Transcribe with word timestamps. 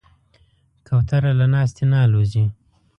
کوتره 0.87 1.31
له 1.39 1.45
ناستې 1.53 1.83
نه 1.91 1.97
الوزي. 2.05 2.45